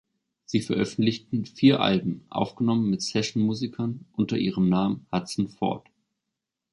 Sie 0.45 0.61
veröffentlichten 0.61 1.45
vier 1.45 1.79
Alben, 1.79 2.25
aufgenommen 2.29 2.89
mit 2.89 3.03
Sessionmusikern, 3.03 4.07
unter 4.13 4.35
ihrem 4.35 4.67
Namen 4.67 5.05
Hudson-Ford. 5.13 5.87